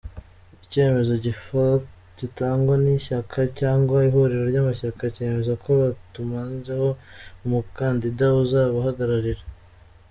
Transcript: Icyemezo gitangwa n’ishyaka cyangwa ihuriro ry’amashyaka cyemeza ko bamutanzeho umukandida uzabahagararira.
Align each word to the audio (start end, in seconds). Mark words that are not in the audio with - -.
Icyemezo 0.63 1.13
gitangwa 2.19 2.73
n’ishyaka 2.83 3.39
cyangwa 3.59 3.95
ihuriro 4.07 4.43
ry’amashyaka 4.51 5.03
cyemeza 5.15 5.53
ko 5.63 5.69
bamutanzeho 5.79 6.89
umukandida 7.45 8.25
uzabahagararira. 8.43 9.43